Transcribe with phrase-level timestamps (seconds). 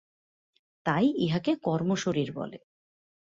[0.85, 2.57] তাই ইহাকে কর্ম শরীর বলে।